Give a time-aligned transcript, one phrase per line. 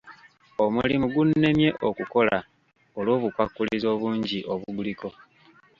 [0.63, 2.37] Omulimu gunnemye okukola
[2.99, 5.07] olw'obukwakkulizo obungi obuguliko.